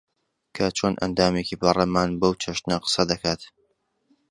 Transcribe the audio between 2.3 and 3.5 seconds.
چەشنە قسە دەکات